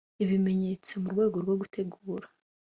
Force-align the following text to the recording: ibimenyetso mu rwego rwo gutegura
ibimenyetso 0.23 0.91
mu 1.01 1.07
rwego 1.13 1.35
rwo 1.43 1.55
gutegura 1.61 2.25